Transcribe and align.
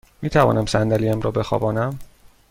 می 0.21 0.29
توانم 0.29 0.65
صندلی 0.65 1.09
ام 1.09 1.21
را 1.21 1.31
بخوابانم؟ 1.31 1.99